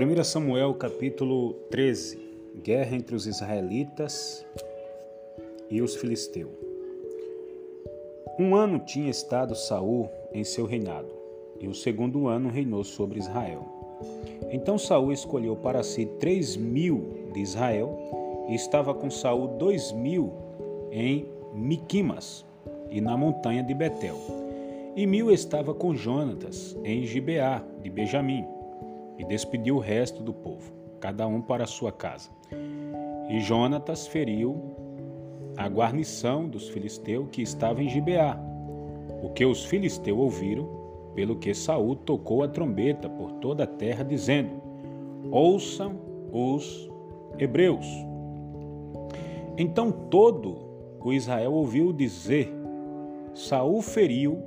[0.00, 2.18] 1 Samuel capítulo 13
[2.62, 4.46] Guerra entre os israelitas
[5.68, 6.48] e os filisteus.
[8.38, 11.10] Um ano tinha estado Saul em seu reinado,
[11.60, 13.66] e o segundo ano reinou sobre Israel.
[14.50, 20.32] Então Saul escolheu para si três mil de Israel, e estava com Saul dois mil
[20.90, 22.46] em Miquimas
[22.90, 24.16] e na montanha de Betel.
[24.96, 28.59] E mil estava com Jonatas em Gibeá de Benjamim
[29.20, 32.30] e despediu o resto do povo, cada um para sua casa.
[33.28, 34.74] E Jonatas feriu
[35.58, 38.40] a guarnição dos filisteus que estava em Gibeá,
[39.22, 40.66] o que os filisteus ouviram,
[41.14, 44.52] pelo que Saul tocou a trombeta por toda a terra, dizendo:
[45.30, 46.00] Ouçam
[46.32, 46.90] os
[47.38, 47.86] hebreus.
[49.58, 50.56] Então todo
[50.98, 52.50] o Israel ouviu dizer:
[53.34, 54.42] Saul feriu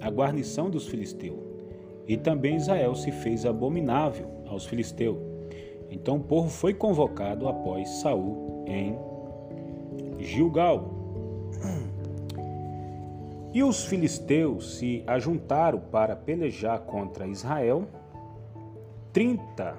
[0.00, 1.43] a guarnição dos filisteus
[2.06, 5.18] e também Israel se fez abominável aos filisteus.
[5.90, 8.98] Então o povo foi convocado após Saul em
[10.18, 10.90] Gilgal.
[13.52, 17.84] E os filisteus se ajuntaram para pelejar contra Israel.
[19.12, 19.78] 30,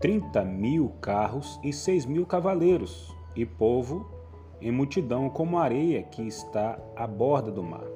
[0.00, 4.10] 30 mil carros e 6 mil cavaleiros, e povo
[4.58, 7.91] em multidão como areia que está à borda do mar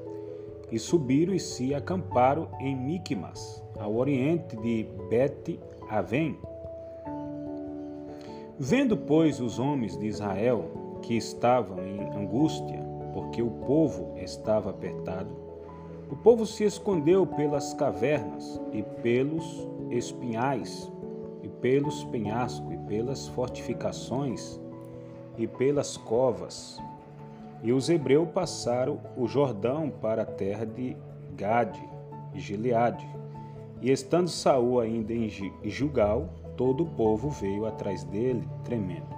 [0.77, 6.37] e subiram e se acamparam em Miqumas, ao oriente de Bet-Aven.
[8.59, 12.79] Vendo, pois, os homens de Israel que estavam em angústia,
[13.15, 15.35] porque o povo estava apertado,
[16.11, 20.93] o povo se escondeu pelas cavernas e pelos espinhais,
[21.43, 24.61] e pelos penhascos, e pelas fortificações,
[25.39, 26.79] e pelas covas,
[27.63, 30.97] e os hebreus passaram o Jordão para a terra de
[31.37, 31.83] Gade
[32.35, 33.07] e Gileade.
[33.81, 35.29] E estando Saul ainda em
[35.65, 39.15] Jugal, todo o povo veio atrás dele, tremendo.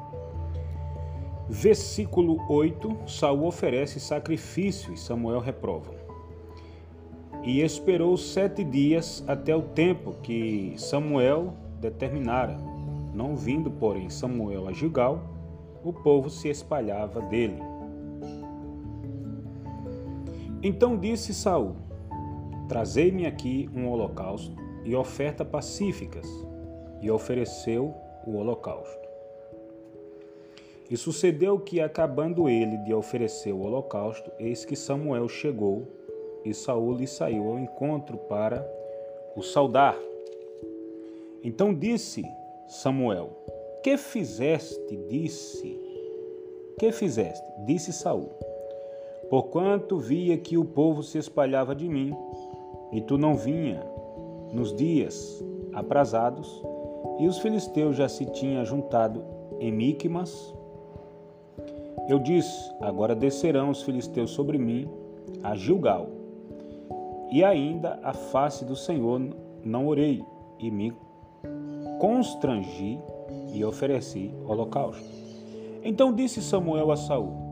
[1.48, 5.94] Versículo 8: Saul oferece sacrifício e Samuel reprova.
[7.42, 12.58] E esperou sete dias até o tempo que Samuel determinara.
[13.14, 15.22] Não vindo, porém, Samuel a Gilgal,
[15.82, 17.67] o povo se espalhava dele.
[20.62, 21.76] Então disse Saul:
[22.68, 26.26] Trazei-me aqui um holocausto e oferta pacíficas,
[27.00, 27.94] e ofereceu
[28.26, 29.08] o holocausto.
[30.90, 35.86] E sucedeu que, acabando ele de oferecer o holocausto, eis que Samuel chegou,
[36.44, 38.66] e Saul lhe saiu ao encontro para
[39.36, 39.96] o saudar.
[41.44, 42.24] Então disse
[42.66, 43.30] Samuel:
[43.82, 44.96] Que fizeste?
[45.08, 45.78] Disse.
[46.78, 47.46] Que fizeste?
[47.64, 48.47] Disse Saul:
[49.30, 52.14] Porquanto via que o povo se espalhava de mim,
[52.90, 53.84] e tu não vinha
[54.52, 56.62] nos dias aprazados,
[57.18, 59.22] e os filisteus já se tinham juntado
[59.60, 60.54] em Miqumas,
[62.08, 64.88] eu disse: Agora descerão os filisteus sobre mim
[65.42, 66.08] a Gilgal.
[67.30, 69.20] E ainda a face do Senhor
[69.62, 70.24] não orei,
[70.58, 70.94] e me
[72.00, 72.98] constrangi
[73.52, 75.04] e ofereci holocausto.
[75.82, 77.47] Então disse Samuel a Saul: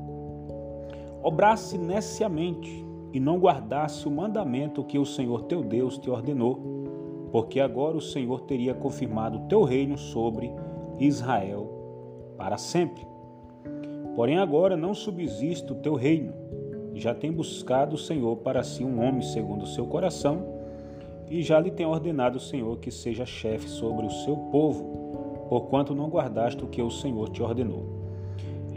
[1.27, 7.59] obrasse neciamente e não guardasse o mandamento que o Senhor teu Deus te ordenou, porque
[7.59, 10.53] agora o Senhor teria confirmado o teu reino sobre
[11.01, 11.69] Israel
[12.39, 13.05] para sempre.
[14.15, 16.33] Porém, agora não subsiste o teu reino.
[16.95, 20.47] Já tem buscado o Senhor para si um homem segundo o seu coração,
[21.29, 25.93] e já lhe tem ordenado o Senhor que seja chefe sobre o seu povo, porquanto
[25.93, 27.96] não guardaste o que o Senhor te ordenou.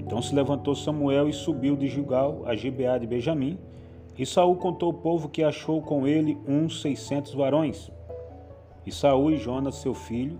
[0.10, 3.60] Então se levantou Samuel e subiu de Gilgal a Gibeá de Benjamim,
[4.18, 7.92] e Saul contou ao povo que achou com ele uns seiscentos varões.
[8.88, 10.40] E Saul e Jonas, seu filho,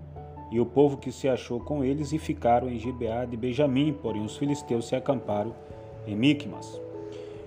[0.50, 4.24] e o povo que se achou com eles, e ficaram em Gibeá de Benjamim, porém
[4.24, 5.54] os filisteus se acamparam
[6.04, 6.80] em Micmas.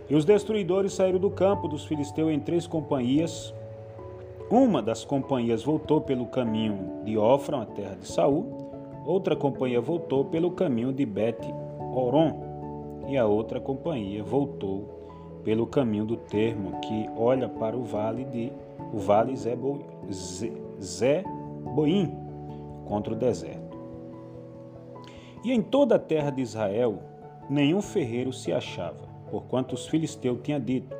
[0.09, 3.53] E os destruidores saíram do campo dos filisteus em três companhias.
[4.49, 8.71] Uma das companhias voltou pelo caminho de Ofra, a terra de Saul.
[9.05, 11.37] Outra companhia voltou pelo caminho de Bet
[11.95, 18.23] Oron, e a outra companhia voltou pelo caminho do termo que olha para o vale
[18.25, 18.51] de
[18.93, 19.35] o vale
[20.81, 22.11] Zeboim
[22.85, 23.77] contra o deserto.
[25.43, 26.99] E em toda a terra de Israel
[27.49, 30.95] nenhum ferreiro se achava, porquanto os filisteus tinham dito,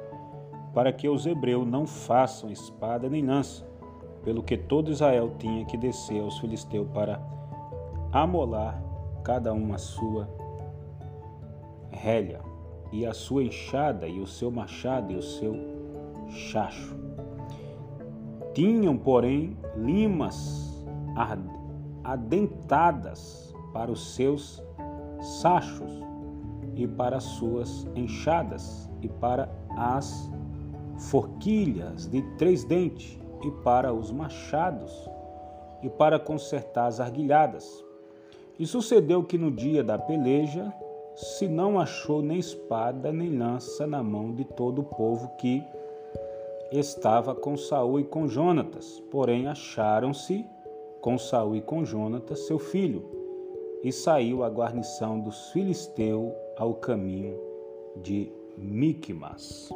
[0.74, 3.66] para que os hebreus não façam espada nem lança,
[4.24, 7.22] pelo que todo Israel tinha que descer aos filisteus para
[8.12, 8.82] amolar
[9.24, 10.28] cada um a sua
[12.04, 12.42] relha,
[12.92, 15.56] e a sua enxada, e o seu machado, e o seu
[16.28, 16.96] chacho.
[18.54, 20.86] Tinham, porém, limas
[22.04, 24.62] adentadas para os seus
[25.42, 25.92] sachos
[26.76, 30.30] e para as suas enxadas e para as
[31.10, 35.10] forquilhas de três dentes e para os machados
[35.82, 37.84] e para consertar as arguilhadas.
[38.60, 40.72] E sucedeu que no dia da peleja
[41.16, 45.64] se não achou nem espada nem lança na mão de todo o povo que
[46.72, 50.46] estava com Saul e com Jonatas, porém acharam-se
[51.02, 53.04] com Saul e com Jonatas, seu filho,
[53.84, 57.38] e saiu a guarnição dos filisteus ao caminho
[57.98, 59.70] de Miqumas.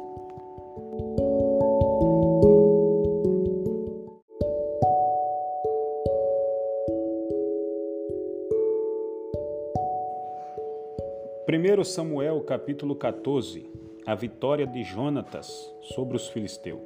[11.48, 13.64] Primeiro Samuel capítulo 14
[14.04, 16.78] A vitória de Jonatas sobre os filisteus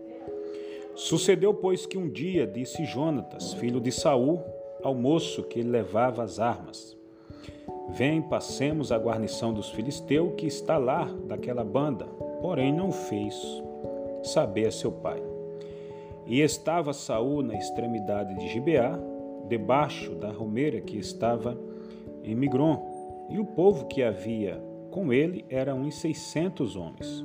[0.94, 4.40] Sucedeu, pois, que um dia disse Jonatas, filho de Saul,
[4.80, 6.96] ao moço que levava as armas:
[7.90, 12.04] Vem, passemos a guarnição dos filisteus que está lá daquela banda.
[12.40, 13.34] Porém, não fez
[14.22, 15.20] saber a seu pai.
[16.24, 18.96] E estava Saul na extremidade de Gibeá,
[19.48, 21.58] debaixo da romeira que estava
[22.22, 22.91] em Migron,
[23.32, 27.24] e o povo que havia com ele era uns seiscentos homens.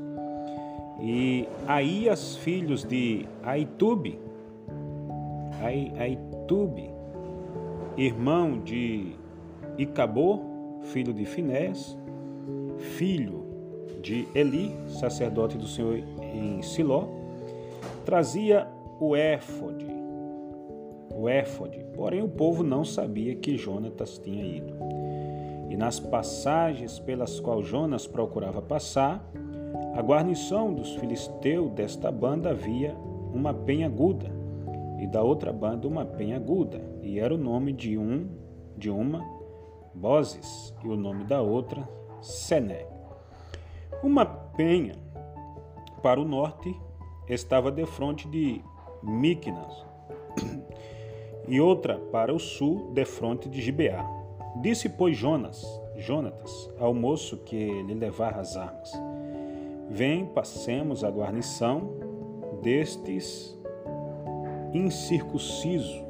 [1.02, 4.18] E Aías, filhos de Aitube,
[6.00, 6.90] Aitube,
[7.98, 9.16] irmão de
[9.78, 10.40] Icabô,
[10.84, 11.98] filho de Finés,
[12.80, 13.46] filho
[14.02, 17.08] de Eli, sacerdote do Senhor em Siló,
[18.06, 18.68] trazia
[19.00, 19.86] o éfode,
[21.14, 24.87] o éfode, porém o povo não sabia que Jonatas tinha ido.
[25.78, 29.24] Nas passagens pelas quais Jonas procurava passar,
[29.94, 32.96] a guarnição dos filisteus desta banda havia
[33.32, 34.36] uma penha aguda
[35.00, 38.28] e da outra banda uma penha aguda, e era o nome de um
[38.76, 39.24] de uma
[39.94, 41.88] Bozes e o nome da outra
[42.22, 42.88] Sené.
[44.02, 44.96] Uma penha
[46.02, 46.76] para o norte
[47.30, 48.64] estava de frente de
[49.04, 49.86] Miqunas
[51.48, 54.17] e outra para o sul de frente de Gibeá.
[54.56, 55.66] Disse pois Jonas,
[55.96, 58.92] Jonatas, ao moço que lhe levava as armas:
[59.90, 61.90] Vem, passemos a guarnição
[62.62, 63.58] destes
[64.74, 66.06] incircunciso.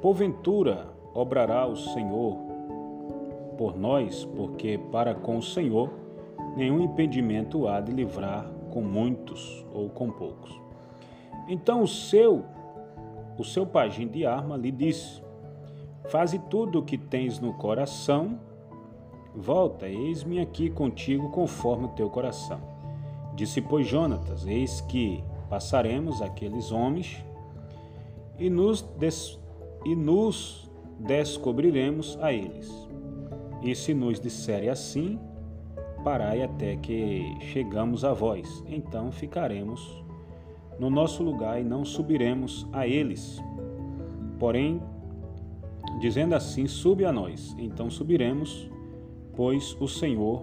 [0.00, 2.36] Porventura obrará o Senhor
[3.56, 5.90] por nós, porque para com o Senhor
[6.56, 10.60] nenhum impedimento há de livrar com muitos ou com poucos.
[11.48, 12.44] Então o seu
[13.36, 15.23] o seu pajem de arma lhe disse:
[16.08, 18.38] Faze tudo o que tens no coração
[19.36, 22.60] Volta, eis-me aqui contigo conforme o teu coração.
[23.34, 27.24] Disse, pois, Jonatas: Eis que passaremos aqueles homens
[28.38, 29.40] e nos, des...
[29.84, 30.70] e nos
[31.00, 32.70] descobriremos a eles.
[33.60, 35.18] E se nos disserem assim,
[36.04, 40.04] parai até que chegamos a vós, então ficaremos
[40.78, 43.42] no nosso lugar e não subiremos a eles.
[44.38, 44.80] Porém,
[46.04, 48.68] dizendo assim, sube a nós, então subiremos
[49.34, 50.42] pois o Senhor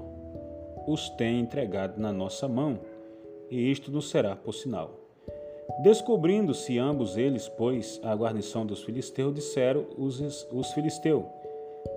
[0.87, 2.79] os tem entregado na nossa mão,
[3.47, 4.99] e isto nos será por sinal.
[5.83, 11.23] Descobrindo-se ambos eles, pois, a guarnição dos filisteus, disseram os, os filisteus: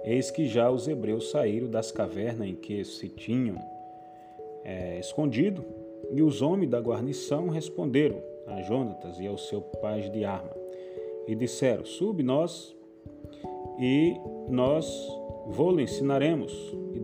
[0.05, 3.57] Eis que já os hebreus saíram das cavernas em que se tinham
[4.63, 5.65] é, escondido,
[6.13, 10.53] e os homens da guarnição responderam a Jonatas e ao seu pai de arma,
[11.27, 12.74] e disseram: Sube nós,
[13.79, 14.17] e
[14.49, 14.87] nós
[15.47, 16.53] vou-lhe ensinaremos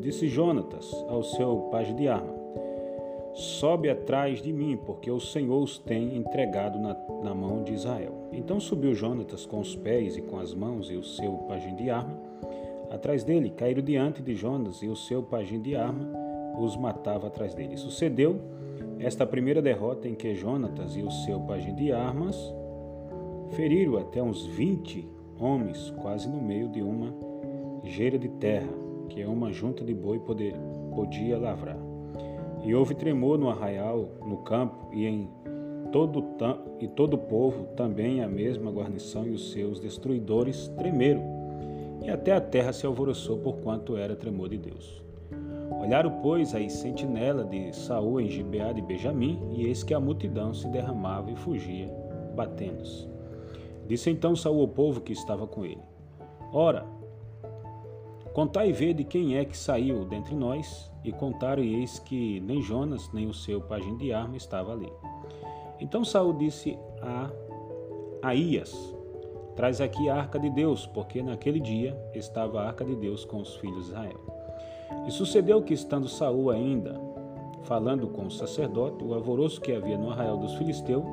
[0.01, 2.35] disse Jonatas ao seu pajem de arma:
[3.35, 8.29] Sobe atrás de mim, porque o Senhor os tem entregado na, na mão de Israel.
[8.33, 11.91] Então subiu Jonatas com os pés e com as mãos e o seu pajem de
[11.91, 12.19] arma.
[12.91, 16.11] Atrás dele caíram diante de Jonas e o seu pajem de arma
[16.59, 17.77] os matava atrás dele.
[17.77, 18.41] Sucedeu
[18.99, 22.37] esta primeira derrota em que Jonatas e o seu pajem de armas
[23.51, 25.09] feriram até uns vinte
[25.41, 27.15] homens, quase no meio de uma
[27.85, 28.81] geira de terra
[29.11, 30.55] que é uma junta de boi poder,
[30.95, 31.77] podia lavrar.
[32.63, 35.29] E houve tremor no arraial, no campo e em
[35.91, 36.25] todo
[36.79, 41.23] e todo o povo, também a mesma guarnição e os seus destruidores tremeram.
[42.03, 45.03] E até a terra se alvoroçou por quanto era tremor de Deus.
[45.81, 50.55] Olharam, pois, a sentinela de Saul em Gibeá de Benjamim, e eis que a multidão
[50.55, 51.91] se derramava e fugia,
[52.37, 53.09] batendo-se.
[53.91, 55.83] Disse então Saul ao povo que estava com ele:
[56.53, 56.87] Ora,
[58.33, 62.63] Contai e vede quem é que saiu dentre nós, e contaram e eis que nem
[62.63, 64.91] Jonas, nem o seu pajem de arma estava ali.
[65.81, 67.29] Então Saul disse a
[68.23, 68.73] Aías,
[69.57, 73.41] Traz aqui a arca de Deus, porque naquele dia estava a arca de Deus com
[73.41, 74.21] os filhos de Israel.
[75.09, 77.01] E sucedeu que, estando Saul ainda
[77.65, 81.05] falando com o sacerdote, o alvoroço que havia no arraial dos filisteus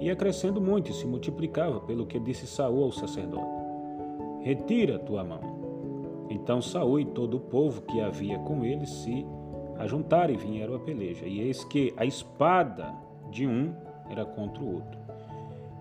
[0.00, 3.46] ia crescendo muito e se multiplicava, pelo que disse Saul ao sacerdote:
[4.40, 5.60] Retira tua mão.
[6.30, 9.26] Então Saul e todo o povo que havia com ele se
[9.78, 11.26] ajuntaram e vieram a peleja.
[11.26, 12.94] E eis que a espada
[13.30, 13.74] de um
[14.08, 14.98] era contra o outro.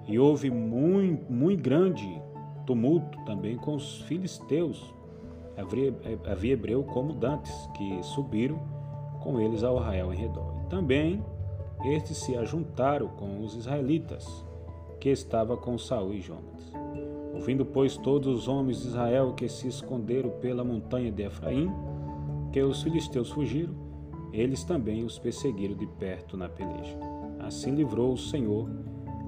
[0.08, 2.22] E houve muito, muito grande
[2.66, 4.94] tumulto também com os filisteus.
[5.58, 5.94] Havia,
[6.26, 8.60] havia hebreu como dantes, que subiram
[9.22, 10.54] com eles ao arraial em redor.
[10.64, 11.24] E também
[11.84, 14.46] estes se ajuntaram com os israelitas,
[15.00, 16.74] que estava com Saul e Jonas.
[17.34, 21.72] Ouvindo, pois, todos os homens de Israel que se esconderam pela montanha de Efraim,
[22.52, 23.74] que os filisteus fugiram,
[24.34, 26.98] eles também os perseguiram de perto na peleja.
[27.40, 28.70] Assim livrou o Senhor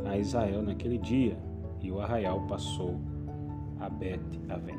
[0.06, 1.38] a Israel naquele dia,
[1.82, 3.00] e o arraial passou
[3.80, 4.78] a Bet-Aven.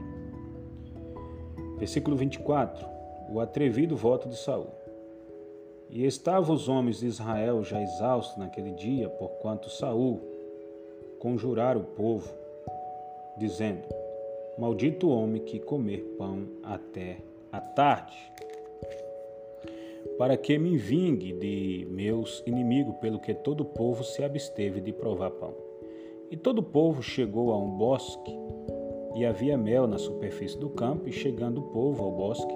[1.78, 2.86] Versículo 24.
[3.30, 4.81] O atrevido voto de Saul.
[5.92, 10.20] E estavam os homens de Israel já exaustos naquele dia, porquanto Saul
[11.18, 12.32] conjurara o povo,
[13.36, 13.82] dizendo:
[14.58, 17.18] Maldito o homem que comer pão até
[17.52, 18.32] a tarde
[20.18, 24.92] para que me vingue de meus inimigos, pelo que todo o povo se absteve de
[24.92, 25.54] provar pão.
[26.30, 28.32] E todo o povo chegou a um bosque,
[29.16, 32.54] e havia mel na superfície do campo, e chegando o povo ao bosque,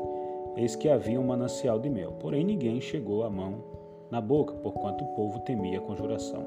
[0.57, 2.13] eis que havia um manancial de mel.
[2.21, 3.63] Porém ninguém chegou a mão
[4.11, 6.45] na boca, porquanto o povo temia a conjuração.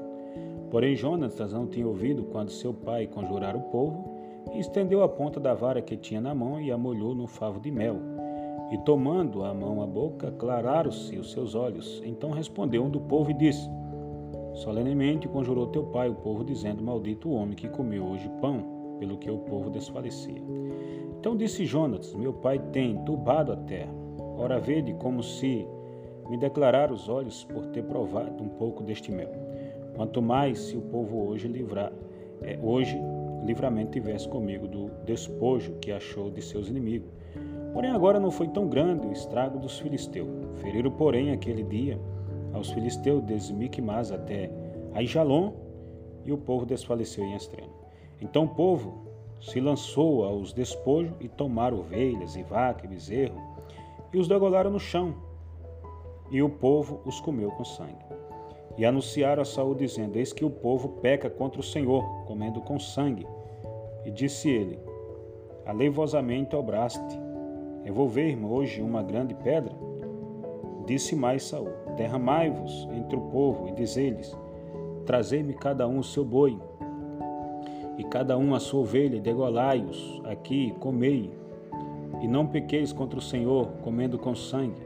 [0.70, 4.18] Porém Jonatas não tinha ouvido quando seu pai conjurara o povo,
[4.54, 7.60] e estendeu a ponta da vara que tinha na mão e a molhou no favo
[7.60, 7.96] de mel
[8.70, 12.00] e tomando a mão à boca, clararam-se os seus olhos.
[12.04, 13.68] Então respondeu um do povo e disse:
[14.54, 19.18] Solenemente conjurou teu pai o povo, dizendo: Maldito o homem que comeu hoje pão, pelo
[19.18, 20.40] que o povo desfalecia.
[21.20, 23.92] Então disse Jonas: Meu pai tem turbado a terra.
[24.36, 25.64] Ora, vede como se
[26.28, 29.30] me declarar os olhos por ter provado um pouco deste mel.
[29.94, 31.92] Quanto mais se o povo hoje livrar,
[32.42, 32.98] é, hoje
[33.44, 37.10] livramento tivesse comigo do despojo que achou de seus inimigos
[37.72, 40.28] Porém, agora não foi tão grande o estrago dos filisteus.
[40.56, 42.00] Feriram, porém, aquele dia
[42.52, 44.50] aos filisteus desde Micmas até
[44.92, 45.52] Aijalon,
[46.24, 47.70] e o povo desfaleceu em extremo.
[48.20, 49.09] Então o povo
[49.40, 53.40] se lançou aos despojos e tomaram ovelhas e vaca e bezerro,
[54.12, 55.14] e os degolaram no chão,
[56.30, 58.04] e o povo os comeu com sangue.
[58.76, 62.78] E anunciaram a Saul, dizendo: Eis que o povo peca contra o Senhor, comendo com
[62.78, 63.26] sangue.
[64.04, 64.78] E disse ele:
[65.66, 67.18] Aleivosamente obraste,
[67.82, 69.72] Revolver-me hoje uma grande pedra?
[70.86, 74.36] Disse mais Saul: Derramai-vos entre o povo e dizei-lhes:
[75.06, 76.58] Trazei-me cada um o seu boi,
[78.00, 81.30] e cada um a sua ovelha, degolai-os aqui, comei,
[82.22, 84.80] e não pequeis contra o Senhor, comendo com sangue.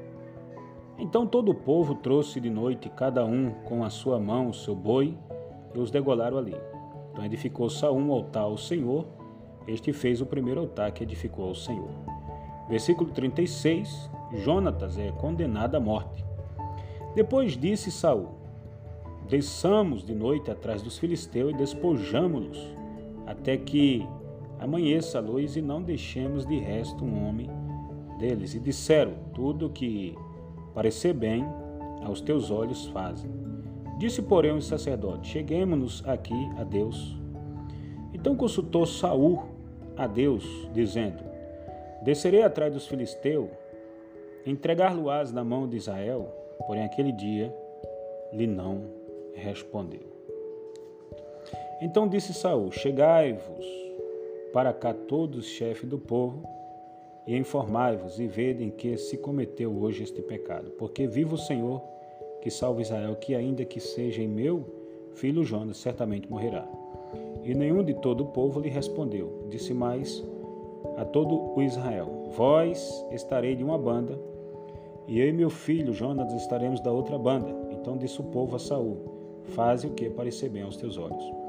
[0.99, 4.75] Então todo o povo trouxe de noite, cada um com a sua mão o seu
[4.75, 5.17] boi,
[5.73, 6.57] e os degolaram ali.
[7.13, 9.07] Então edificou Saul um altar ao Senhor,
[9.69, 11.91] este fez o primeiro altar que edificou ao Senhor.
[12.69, 16.25] Versículo 36, Jonatas é condenado à morte.
[17.15, 18.31] Depois disse Saul:
[19.29, 22.75] Desçamos de noite atrás dos filisteus e despojamo-los,
[23.27, 24.07] até que
[24.59, 27.49] amanheça a luz e não deixemos de resto um homem
[28.19, 28.55] deles.
[28.55, 30.17] E disseram: Tudo que
[30.75, 31.45] parecer bem
[32.03, 33.31] aos teus olhos fazem.
[33.99, 37.17] Disse, porém, o sacerdote: Cheguemos-nos aqui a Deus.
[38.13, 39.43] Então consultou Saul
[39.97, 41.23] a Deus, dizendo:
[42.03, 43.49] Descerei atrás dos filisteus,
[44.45, 46.29] entregar-lo-ás na mão de Israel,
[46.67, 47.55] porém aquele dia
[48.33, 48.83] lhe não
[49.35, 50.14] respondeu.
[51.81, 53.67] Então disse Saul: Chegai-vos
[54.53, 56.43] para cá todos os chefes do povo
[57.27, 61.83] e informai-vos e vedem que se cometeu hoje este pecado, porque viva o Senhor
[62.41, 64.65] que salva Israel, que ainda que seja em meu
[65.15, 66.69] filho Jonas, certamente morrerá.
[67.43, 69.47] E nenhum de todo o povo lhe respondeu.
[69.49, 70.23] Disse mais
[70.97, 74.19] a todo o Israel: Vós estarei de uma banda,
[75.09, 77.49] e eu e meu filho Jonas estaremos da outra banda.
[77.71, 78.99] Então disse o povo a Saul:
[79.55, 81.44] Faze o que parecer bem aos teus olhos.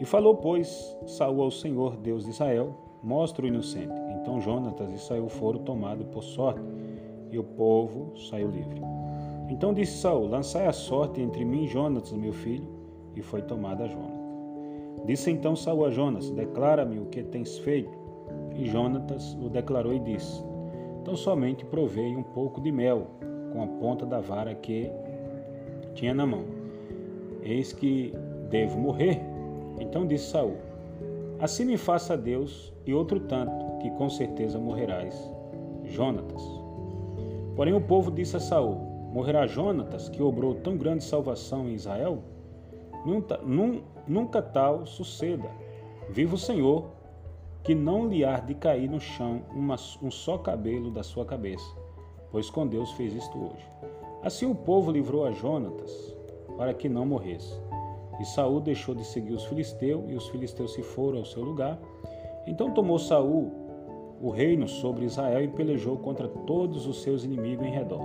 [0.00, 3.94] E falou, pois, Saul ao Senhor, Deus de Israel: Mostra o inocente.
[4.20, 6.62] Então Jonatas e Saul foram tomados por sorte,
[7.30, 8.80] e o povo saiu livre.
[9.48, 12.68] Então disse Saul: Lançai a sorte entre mim e Jonatas, meu filho,
[13.16, 14.18] e foi tomada a Jonas.
[15.04, 17.96] Disse então Saul a Jonas: Declara-me o que tens feito.
[18.54, 20.44] E Jonatas o declarou e disse:
[21.00, 23.06] Então somente provei um pouco de mel
[23.52, 24.90] com a ponta da vara que
[25.94, 26.44] tinha na mão.
[27.42, 28.12] Eis que
[28.50, 29.27] devo morrer.
[29.80, 30.56] Então disse Saul:
[31.40, 35.14] Assim me faça Deus e outro tanto, que com certeza morrerás.
[35.84, 36.42] Jonatas.
[37.54, 38.74] Porém o povo disse a Saul:
[39.12, 42.22] Morrerá Jonatas, que obrou tão grande salvação em Israel?
[43.06, 45.48] Nunca, num, nunca tal suceda.
[46.10, 46.86] Viva o Senhor,
[47.62, 51.66] que não lhe há de cair no chão uma, um só cabelo da sua cabeça,
[52.30, 53.66] pois com Deus fez isto hoje.
[54.22, 56.16] Assim o povo livrou a Jonatas,
[56.56, 57.60] para que não morresse.
[58.20, 61.78] E Saul deixou de seguir os filisteus, e os filisteus se foram ao seu lugar.
[62.46, 63.52] Então tomou Saul
[64.20, 68.00] o reino sobre Israel e pelejou contra todos os seus inimigos em redor,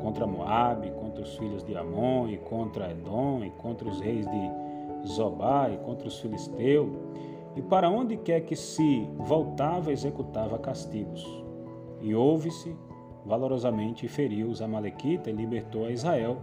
[0.00, 5.08] contra Moabe, contra os filhos de Amon, e contra Edom, e contra os reis de
[5.08, 6.88] Zobá, e contra os filisteus.
[7.54, 11.26] E para onde quer que se voltava, executava castigos.
[12.00, 12.74] E houve-se
[13.24, 16.38] valorosamente e feriu os amalequitas e libertou a Israel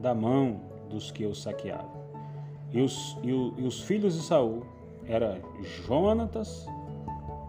[0.00, 1.99] da mão dos que os saqueavam.
[2.72, 4.62] E os, e, o, e os filhos de Saul
[5.06, 6.66] eram Jonatas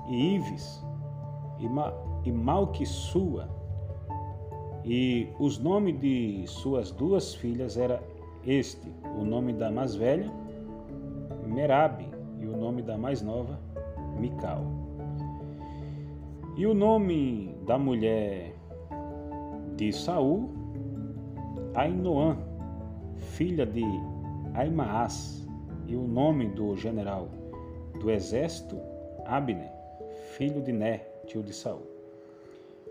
[0.10, 0.84] e Ives
[1.60, 1.94] e, Ma,
[2.26, 3.48] e Malquissua.
[4.84, 8.02] E os nomes de suas duas filhas era
[8.46, 10.32] este, o nome da mais velha,
[11.46, 12.08] Merabe,
[12.40, 13.60] e o nome da mais nova,
[14.20, 14.66] Mical.
[16.58, 18.56] E o nome da mulher
[19.76, 20.50] de Saul,
[21.76, 22.38] Ainoã,
[23.18, 23.84] filha de
[24.54, 25.48] Aimaas,
[25.88, 27.30] e o nome do general
[28.00, 28.78] do exército,
[29.26, 29.72] Abner,
[30.36, 31.84] filho de Né, tio de Saul.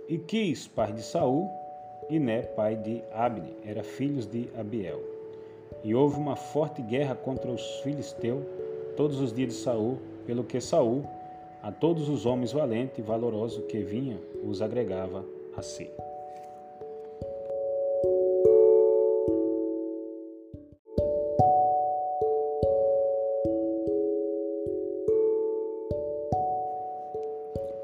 [0.08, 1.50] E Quis, pai de Saul,
[2.08, 5.00] e Né, pai de Abner, eram filhos de Abiel.
[5.84, 8.44] E houve uma forte guerra contra os filisteus
[8.96, 11.04] todos os dias de Saul, pelo que Saul,
[11.62, 15.24] a todos os homens valentes e valorosos que vinham, os agregava
[15.56, 15.90] a si.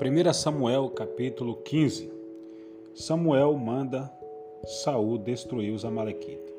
[0.07, 2.13] 1 Samuel capítulo 15
[2.95, 4.09] Samuel manda
[4.65, 6.55] Saul destruir os amalequitas.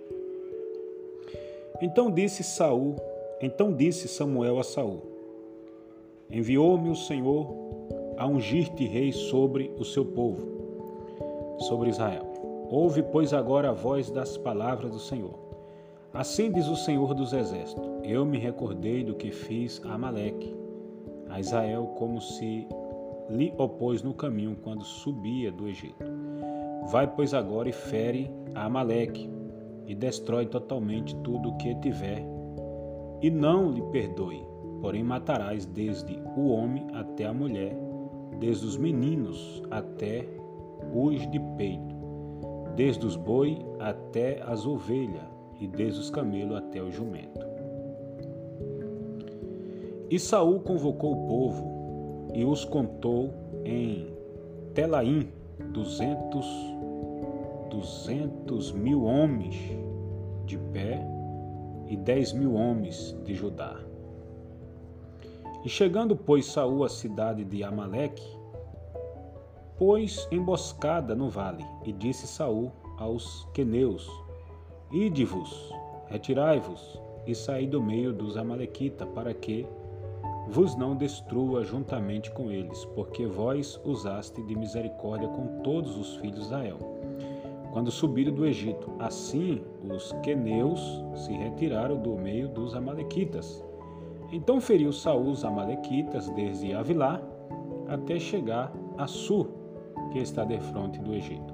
[1.82, 2.98] Então disse Saul,
[3.42, 5.02] então disse Samuel a Saul:
[6.30, 7.48] Enviou-me o Senhor
[8.18, 12.26] a ungir-te rei sobre o seu povo, sobre Israel.
[12.70, 15.40] Ouve, pois, agora a voz das palavras do Senhor.
[16.14, 20.54] Assim diz o Senhor dos Exércitos: Eu me recordei do que fiz a Amaleque,
[21.30, 22.68] a Israel, como se
[23.30, 26.06] lhe opôs no caminho quando subia do Egito.
[26.90, 29.30] Vai, pois, agora e fere a Amaleque,
[29.86, 32.26] e destrói totalmente tudo o que tiver,
[33.22, 34.46] e não lhe perdoe,
[34.82, 37.76] porém matarás desde o homem até a mulher,
[38.40, 40.28] desde os meninos até
[40.94, 41.96] os de peito,
[42.76, 47.46] desde os boi até as ovelhas, e desde os camelos até o jumento.
[50.10, 51.77] E Saul convocou o povo
[52.34, 53.34] e os contou
[53.66, 54.08] em
[54.74, 55.30] Telaim
[55.74, 56.46] duzentos,
[57.70, 59.56] duzentos mil homens
[60.46, 61.06] de pé
[61.88, 63.76] e dez mil homens de Judá.
[65.64, 68.24] E chegando, pois, Saul à cidade de Amaleque,
[69.78, 74.10] pôs emboscada no vale, e disse Saul aos queneus:
[74.92, 75.74] Ide-vos,
[76.08, 79.68] retirai-vos e saí do meio dos amalequitas, para que
[80.50, 86.38] vos não destrua juntamente com eles, porque vós usaste de misericórdia com todos os filhos
[86.38, 86.78] de Israel.
[87.72, 93.64] Quando subiram do Egito, assim os queneus se retiraram do meio dos amalequitas.
[94.32, 97.22] Então feriu Saul os amalequitas desde Avilá
[97.88, 99.50] até chegar a Sur,
[100.12, 101.54] que está de frente do Egito.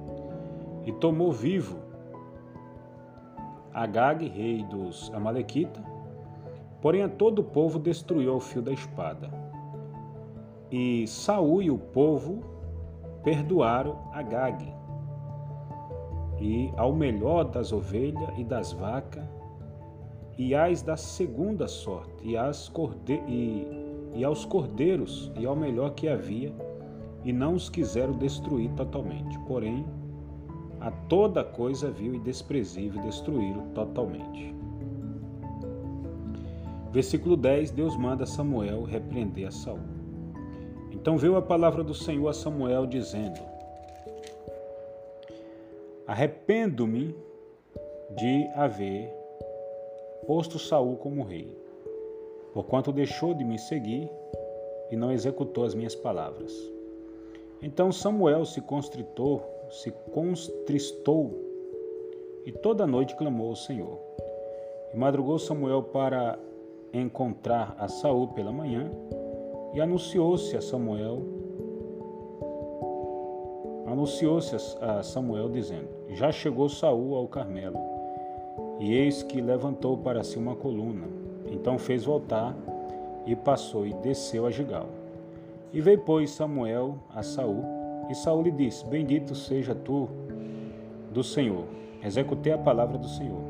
[0.86, 1.78] E tomou vivo
[3.72, 5.82] Agag, rei dos amalequitas,
[6.84, 9.30] Porém a todo o povo destruiu ao fio da espada.
[10.70, 12.42] E Saul e o povo
[13.22, 14.70] perdoaram Agag.
[16.38, 19.24] E ao melhor das ovelhas e das vacas,
[20.36, 23.66] e as da segunda sorte, e, as corde e,
[24.12, 26.54] e aos cordeiros, e ao melhor que havia,
[27.24, 29.38] e não os quiseram destruir totalmente.
[29.46, 29.86] Porém,
[30.80, 34.54] a toda coisa vil e desprezível destruíram totalmente.
[36.94, 39.80] Versículo 10, Deus manda Samuel repreender a Saul.
[40.92, 43.40] Então veio a palavra do Senhor a Samuel dizendo:
[46.06, 47.12] Arrependo-me
[48.16, 49.12] de haver
[50.24, 51.58] posto Saul como rei,
[52.52, 54.08] porquanto deixou de me seguir
[54.88, 56.52] e não executou as minhas palavras.
[57.60, 61.42] Então Samuel se constritou, se contristou
[62.46, 63.98] e toda noite clamou ao Senhor.
[64.92, 66.38] E madrugou Samuel para
[66.98, 68.90] encontrar a Saul pela manhã
[69.74, 71.22] E anunciou-se a Samuel,
[73.86, 77.78] anunciou-se a Samuel dizendo: Já chegou Saul ao Carmelo,
[78.78, 81.06] e eis que levantou para si uma coluna.
[81.50, 82.56] Então fez voltar
[83.26, 84.86] e passou e desceu a Gigal.
[85.72, 87.64] E veio, pois, Samuel a Saul,
[88.08, 90.08] e Saul lhe disse: Bendito seja tu
[91.12, 91.64] do Senhor.
[92.02, 93.40] Executei a palavra do Senhor.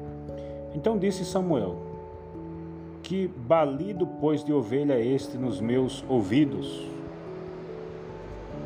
[0.75, 1.77] Então disse Samuel:
[3.05, 6.89] Que balido, pois, de ovelha é este nos meus ouvidos?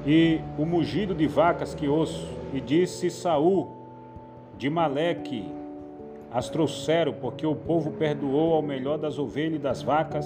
[0.07, 2.25] E o mugido de vacas que ouço.
[2.55, 3.69] E disse Saul:
[4.57, 5.45] De Maleque
[6.31, 10.25] as trouxeram, porque o povo perdoou ao melhor das ovelhas e das vacas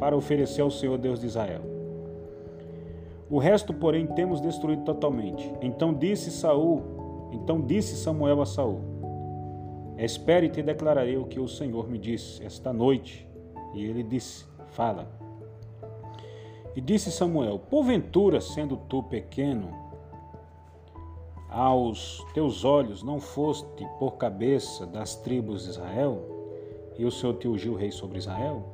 [0.00, 1.60] para oferecer ao Senhor Deus de Israel.
[3.28, 5.52] O resto, porém, temos destruído totalmente.
[5.60, 6.82] Então disse Saul,
[7.30, 8.80] então disse Samuel a Saul:
[9.98, 13.33] Espere e te declararei o que o Senhor me disse esta noite.
[13.74, 15.08] E ele disse: Fala.
[16.76, 19.68] E disse Samuel: Porventura, sendo tu pequeno,
[21.48, 26.22] aos teus olhos não foste por cabeça das tribos de Israel,
[26.98, 28.64] e o Senhor te ungiu rei sobre Israel?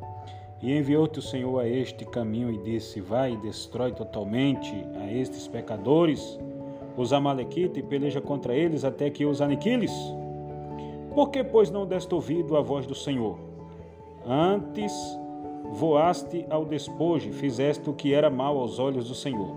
[0.63, 5.49] E enviou-te o Senhor a este caminho e disse: Vai e destrói totalmente a estes
[5.49, 6.39] pecadores,
[6.97, 9.93] os Amalequitas, e peleja contra eles até que os aniquiles?
[11.15, 13.50] Por que, pois, não deste ouvido à voz do Senhor?
[14.33, 14.93] Antes
[15.73, 19.57] voaste ao despojo fizeste o que era mal aos olhos do Senhor.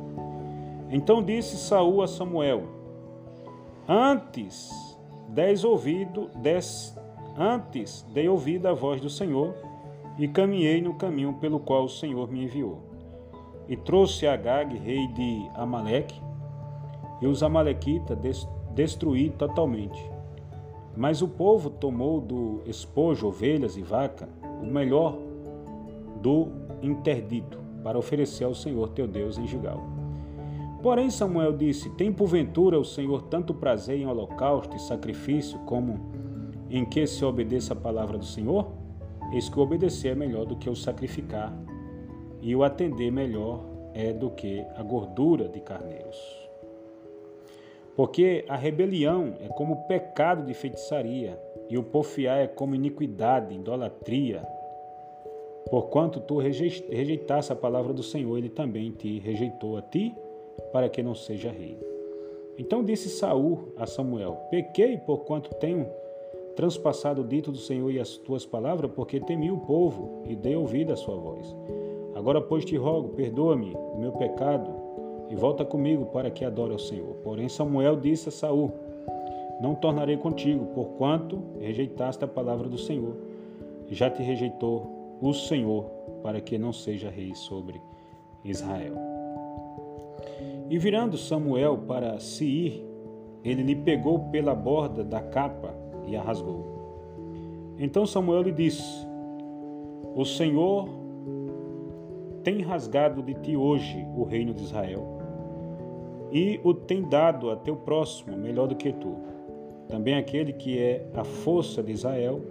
[0.90, 2.64] Então disse Saul a Samuel:
[3.88, 4.72] Antes
[5.30, 6.98] des ouvido, des,
[7.38, 9.54] antes dei ouvido à voz do Senhor
[10.18, 12.80] e caminhei no caminho pelo qual o Senhor me enviou.
[13.70, 16.20] E trouxe Agag, rei de Amaleque,
[17.22, 20.04] e os amalequitas destruí totalmente.
[20.98, 24.28] Mas o povo tomou do espojo ovelhas e vaca,
[24.64, 25.18] o melhor
[26.22, 26.48] do
[26.82, 29.84] interdito, para oferecer ao Senhor teu Deus em Gigal.
[30.82, 36.00] Porém Samuel disse: Tem porventura o Senhor tanto prazer em holocausto e sacrifício como
[36.70, 38.72] em que se obedeça a palavra do Senhor?
[39.32, 41.54] Eis que o obedecer é melhor do que o sacrificar,
[42.42, 46.18] e o atender melhor é do que a gordura de carneiros.
[47.96, 54.46] Porque a rebelião é como pecado de feitiçaria, e o porfiar é como iniquidade, idolatria.
[55.70, 60.16] Porquanto tu rejeitaste a palavra do Senhor, ele também te rejeitou a ti,
[60.72, 61.80] para que não seja rei.
[62.58, 65.88] Então disse Saul a Samuel: Pequei porquanto tenho
[66.56, 70.56] transpassado o dito do Senhor e as tuas palavras, porque temi o povo e dei
[70.56, 71.56] ouvido à sua voz.
[72.14, 74.70] Agora, pois, te rogo, perdoa-me o meu pecado
[75.30, 77.16] e volta comigo para que adore ao Senhor.
[77.24, 78.72] Porém, Samuel disse a Saul:
[79.64, 83.16] Não tornarei contigo, porquanto rejeitaste a palavra do Senhor.
[83.88, 85.86] Já te rejeitou o Senhor,
[86.22, 87.80] para que não seja rei sobre
[88.44, 88.96] Israel.
[90.70, 92.86] E virando Samuel para se ir,
[93.42, 95.74] ele lhe pegou pela borda da capa
[96.06, 96.66] e a rasgou.
[97.80, 99.08] Então Samuel lhe disse:
[100.14, 100.90] O Senhor
[102.44, 105.08] tem rasgado de ti hoje o reino de Israel
[106.34, 109.32] e o tem dado a teu próximo melhor do que tu.
[109.94, 112.42] Também aquele que é a força de Israel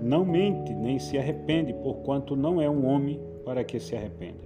[0.00, 4.44] não mente nem se arrepende, porquanto não é um homem para que se arrependa.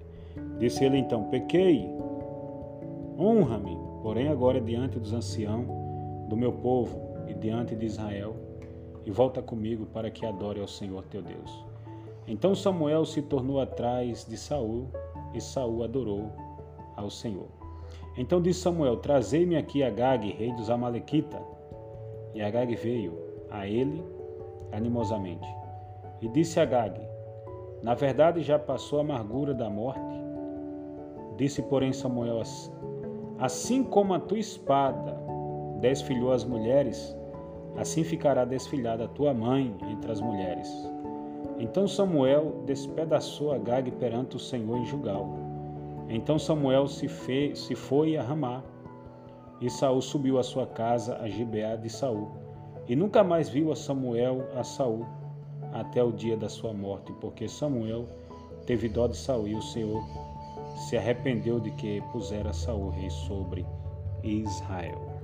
[0.58, 1.86] Disse ele então: Pequei,
[3.18, 5.66] honra-me, porém agora diante dos anciãos
[6.26, 6.98] do meu povo
[7.28, 8.34] e diante de Israel,
[9.04, 11.66] e volta comigo para que adore ao Senhor teu Deus.
[12.26, 14.86] Então Samuel se tornou atrás de Saul,
[15.34, 16.32] e Saul adorou
[16.96, 17.48] ao Senhor.
[18.16, 21.55] Então disse Samuel: Trazei-me aqui Agag, rei dos Amalequitas.
[22.36, 23.18] E Agag veio
[23.50, 24.04] a ele
[24.70, 25.48] animosamente.
[26.20, 27.00] E disse Agag:
[27.82, 29.98] Na verdade já passou a amargura da morte.
[31.38, 32.42] Disse, porém, Samuel:
[33.38, 35.16] Assim como a tua espada
[35.80, 37.16] desfilhou as mulheres,
[37.74, 40.70] assim ficará desfilhada a tua mãe entre as mulheres.
[41.58, 45.26] Então Samuel despedaçou Agag perante o Senhor em Jugal.
[46.06, 48.62] Então Samuel se, fez, se foi a Ramá,
[49.60, 52.28] e Saul subiu à sua casa a Gibeá de Saul,
[52.88, 55.06] e nunca mais viu a Samuel a Saul
[55.72, 58.06] até o dia da sua morte, porque Samuel
[58.66, 60.02] teve dó de Saul e o Senhor
[60.76, 63.66] se arrependeu de que pusera Saul rei sobre
[64.22, 65.15] Israel.